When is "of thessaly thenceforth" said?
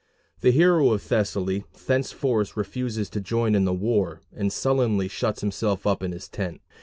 0.93-2.57